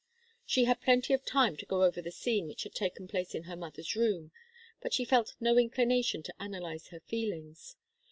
She 0.47 0.63
had 0.63 0.81
plenty 0.81 1.13
of 1.13 1.23
time 1.25 1.55
to 1.57 1.65
go 1.67 1.83
over 1.83 2.01
the 2.01 2.09
scene 2.09 2.47
which 2.47 2.63
had 2.63 2.73
taken 2.73 3.07
place 3.07 3.35
in 3.35 3.43
her 3.43 3.55
mother's 3.55 3.95
room, 3.95 4.31
but 4.81 4.95
she 4.95 5.05
felt 5.05 5.35
no 5.39 5.59
inclination 5.59 6.23
to 6.23 6.41
analyze 6.41 6.87
her 6.87 7.01
feelings. 7.01 7.75